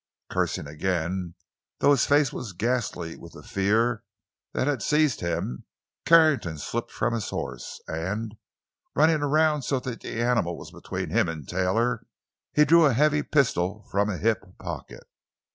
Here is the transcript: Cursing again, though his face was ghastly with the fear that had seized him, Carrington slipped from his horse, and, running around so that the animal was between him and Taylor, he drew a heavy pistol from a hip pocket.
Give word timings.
Cursing 0.31 0.65
again, 0.65 1.35
though 1.77 1.91
his 1.91 2.07
face 2.07 2.33
was 2.33 2.53
ghastly 2.53 3.15
with 3.15 3.33
the 3.33 3.43
fear 3.43 4.03
that 4.51 4.65
had 4.65 4.81
seized 4.81 5.19
him, 5.19 5.65
Carrington 6.07 6.57
slipped 6.57 6.89
from 6.89 7.13
his 7.13 7.29
horse, 7.29 7.79
and, 7.87 8.33
running 8.95 9.21
around 9.21 9.61
so 9.61 9.79
that 9.81 10.01
the 10.01 10.19
animal 10.19 10.57
was 10.57 10.71
between 10.71 11.11
him 11.11 11.29
and 11.29 11.47
Taylor, 11.47 12.01
he 12.51 12.65
drew 12.65 12.87
a 12.87 12.93
heavy 12.93 13.21
pistol 13.21 13.83
from 13.91 14.09
a 14.09 14.17
hip 14.17 14.43
pocket. 14.57 15.03